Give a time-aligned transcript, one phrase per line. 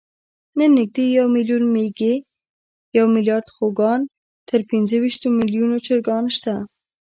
[0.57, 2.13] نن نږدې یو میلیون مېږې،
[2.97, 4.01] یو میلیارد خوګان،
[4.49, 6.53] تر پینځهویشتو میلیونو چرګان شته.